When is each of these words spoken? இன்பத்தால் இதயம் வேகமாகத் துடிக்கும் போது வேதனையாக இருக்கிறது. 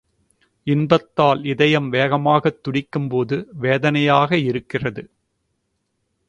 இன்பத்தால் 0.67 1.43
இதயம் 1.45 1.91
வேகமாகத் 1.91 2.63
துடிக்கும் 2.63 3.07
போது 3.07 3.47
வேதனையாக 3.53 4.37
இருக்கிறது. 4.37 5.03